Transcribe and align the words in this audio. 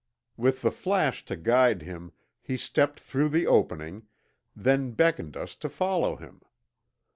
With 0.35 0.63
the 0.63 0.71
flash 0.71 1.23
to 1.25 1.35
guide 1.35 1.83
him 1.83 2.11
he 2.41 2.57
stepped 2.57 2.99
through 2.99 3.29
the 3.29 3.45
opening, 3.45 4.07
then 4.55 4.93
beckoned 4.93 5.37
us 5.37 5.53
to 5.57 5.69
follow 5.69 6.15
him. 6.15 6.41